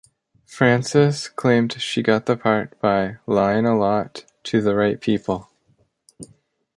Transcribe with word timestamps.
Francis 0.47 1.27
claimed 1.27 1.79
she 1.79 2.01
got 2.01 2.25
the 2.25 2.35
part 2.35 2.75
by 2.81 3.17
"lying 3.27 3.67
a 3.67 3.77
lot, 3.77 4.25
to 4.41 4.59
the 4.59 4.73
right 4.73 4.99
people". 4.99 5.51